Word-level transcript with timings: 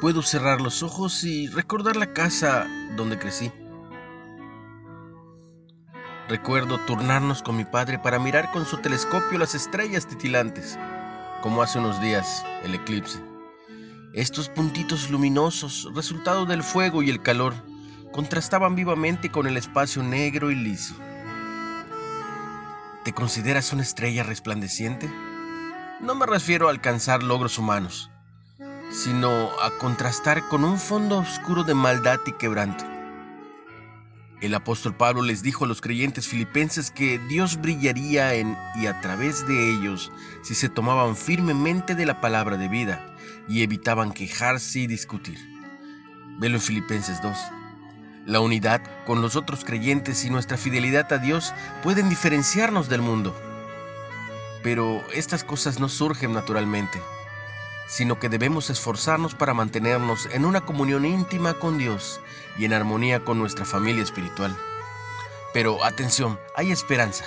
puedo 0.00 0.22
cerrar 0.22 0.60
los 0.60 0.82
ojos 0.82 1.24
y 1.24 1.48
recordar 1.48 1.96
la 1.96 2.12
casa 2.12 2.66
donde 2.96 3.18
crecí. 3.18 3.50
Recuerdo 6.28 6.78
turnarnos 6.86 7.42
con 7.42 7.56
mi 7.56 7.64
padre 7.64 7.98
para 7.98 8.18
mirar 8.18 8.50
con 8.50 8.66
su 8.66 8.78
telescopio 8.78 9.38
las 9.38 9.54
estrellas 9.54 10.06
titilantes, 10.06 10.78
como 11.40 11.62
hace 11.62 11.78
unos 11.78 12.00
días 12.00 12.44
el 12.64 12.74
eclipse. 12.74 13.20
Estos 14.12 14.48
puntitos 14.48 15.10
luminosos, 15.10 15.88
resultado 15.94 16.46
del 16.46 16.62
fuego 16.62 17.02
y 17.02 17.10
el 17.10 17.22
calor, 17.22 17.54
contrastaban 18.12 18.74
vivamente 18.74 19.30
con 19.30 19.46
el 19.46 19.56
espacio 19.56 20.02
negro 20.02 20.50
y 20.50 20.56
liso. 20.56 20.94
¿Te 23.04 23.12
consideras 23.12 23.72
una 23.72 23.82
estrella 23.82 24.24
resplandeciente? 24.24 25.08
No 26.00 26.14
me 26.16 26.26
refiero 26.26 26.66
a 26.66 26.70
alcanzar 26.72 27.22
logros 27.22 27.58
humanos, 27.58 28.10
sino 28.90 29.50
a 29.60 29.70
contrastar 29.78 30.48
con 30.48 30.64
un 30.64 30.78
fondo 30.78 31.18
oscuro 31.18 31.64
de 31.64 31.74
maldad 31.74 32.18
y 32.26 32.32
quebranto. 32.32 32.84
El 34.42 34.54
apóstol 34.54 34.94
Pablo 34.94 35.22
les 35.22 35.42
dijo 35.42 35.64
a 35.64 35.68
los 35.68 35.80
creyentes 35.80 36.28
filipenses 36.28 36.90
que 36.90 37.18
Dios 37.28 37.58
brillaría 37.60 38.34
en 38.34 38.56
y 38.74 38.86
a 38.86 39.00
través 39.00 39.46
de 39.48 39.70
ellos 39.70 40.12
si 40.42 40.54
se 40.54 40.68
tomaban 40.68 41.16
firmemente 41.16 41.94
de 41.94 42.04
la 42.04 42.20
palabra 42.20 42.58
de 42.58 42.68
vida 42.68 43.14
y 43.48 43.62
evitaban 43.62 44.12
quejarse 44.12 44.80
y 44.80 44.86
discutir. 44.86 45.38
Velo 46.38 46.56
en 46.56 46.60
Filipenses 46.60 47.22
2. 47.22 47.36
La 48.26 48.40
unidad 48.40 48.82
con 49.06 49.22
los 49.22 49.36
otros 49.36 49.64
creyentes 49.64 50.24
y 50.24 50.30
nuestra 50.30 50.58
fidelidad 50.58 51.10
a 51.12 51.18
Dios 51.18 51.54
pueden 51.82 52.10
diferenciarnos 52.10 52.90
del 52.90 53.00
mundo. 53.00 53.34
Pero 54.62 55.02
estas 55.14 55.44
cosas 55.44 55.80
no 55.80 55.88
surgen 55.88 56.32
naturalmente, 56.32 57.00
sino 57.86 58.18
que 58.18 58.28
debemos 58.28 58.70
esforzarnos 58.70 59.34
para 59.34 59.54
mantenernos 59.54 60.26
en 60.32 60.44
una 60.44 60.60
comunión 60.60 61.04
íntima 61.04 61.54
con 61.54 61.78
Dios 61.78 62.20
y 62.58 62.64
en 62.64 62.72
armonía 62.72 63.24
con 63.24 63.38
nuestra 63.38 63.64
familia 63.64 64.02
espiritual. 64.02 64.56
Pero 65.52 65.82
atención, 65.84 66.38
hay 66.56 66.72
esperanza. 66.72 67.24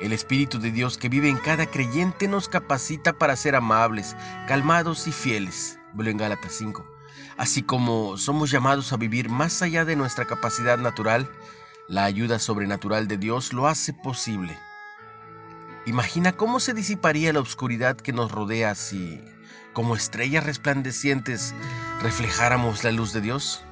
El 0.00 0.12
Espíritu 0.12 0.58
de 0.58 0.70
Dios 0.70 0.98
que 0.98 1.08
vive 1.08 1.28
en 1.28 1.38
cada 1.38 1.66
creyente 1.66 2.28
nos 2.28 2.48
capacita 2.48 3.12
para 3.12 3.36
ser 3.36 3.56
amables, 3.56 4.16
calmados 4.46 5.06
y 5.06 5.12
fieles. 5.12 5.78
en 5.98 6.16
Gálatas 6.16 6.52
5 6.52 6.94
así 7.36 7.62
como 7.62 8.16
somos 8.16 8.50
llamados 8.50 8.92
a 8.92 8.96
vivir 8.96 9.28
más 9.28 9.62
allá 9.62 9.84
de 9.84 9.96
nuestra 9.96 10.24
capacidad 10.24 10.78
natural, 10.78 11.28
la 11.88 12.04
ayuda 12.04 12.38
sobrenatural 12.38 13.08
de 13.08 13.18
Dios 13.18 13.52
lo 13.52 13.66
hace 13.66 13.92
posible. 13.92 14.58
Imagina 15.86 16.32
cómo 16.32 16.60
se 16.60 16.72
disiparía 16.72 17.32
la 17.32 17.40
oscuridad 17.40 17.96
que 17.96 18.12
nos 18.12 18.32
rodea 18.32 18.74
si, 18.74 19.20
como 19.72 19.96
estrellas 19.96 20.44
resplandecientes, 20.44 21.54
reflejáramos 22.00 22.84
la 22.84 22.92
luz 22.92 23.12
de 23.12 23.20
Dios. 23.20 23.64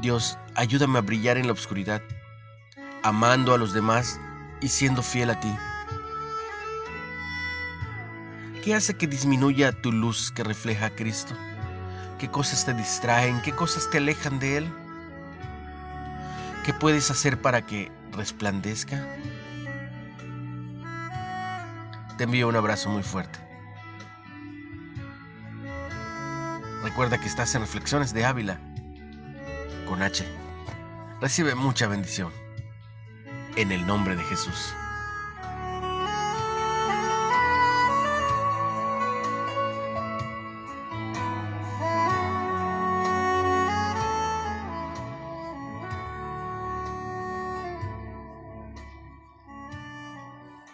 Dios, 0.00 0.36
ayúdame 0.54 0.98
a 0.98 1.02
brillar 1.02 1.38
en 1.38 1.46
la 1.46 1.52
oscuridad, 1.52 2.02
amando 3.02 3.54
a 3.54 3.58
los 3.58 3.72
demás 3.72 4.20
y 4.60 4.68
siendo 4.68 5.02
fiel 5.02 5.30
a 5.30 5.40
ti. 5.40 5.54
¿Qué 8.62 8.74
hace 8.74 8.94
que 8.94 9.06
disminuya 9.06 9.72
tu 9.72 9.92
luz 9.92 10.32
que 10.32 10.42
refleja 10.42 10.86
a 10.86 10.94
Cristo? 10.94 11.34
¿Qué 12.18 12.30
cosas 12.30 12.64
te 12.64 12.72
distraen? 12.72 13.42
¿Qué 13.42 13.52
cosas 13.52 13.90
te 13.90 13.98
alejan 13.98 14.38
de 14.38 14.56
Él? 14.56 14.72
¿Qué 16.64 16.72
puedes 16.72 17.10
hacer 17.10 17.40
para 17.40 17.66
que 17.66 17.92
resplandezca? 18.12 19.06
Te 22.16 22.24
envío 22.24 22.48
un 22.48 22.54
abrazo 22.54 22.90
muy 22.90 23.02
fuerte. 23.02 23.38
Recuerda 26.84 27.18
que 27.18 27.26
estás 27.26 27.54
en 27.54 27.62
Reflexiones 27.62 28.14
de 28.14 28.24
Ávila 28.24 28.60
con 29.88 30.00
H. 30.00 30.24
Recibe 31.20 31.54
mucha 31.54 31.88
bendición. 31.88 32.32
En 33.56 33.72
el 33.72 33.86
nombre 33.86 34.14
de 34.14 34.22
Jesús. 34.24 34.74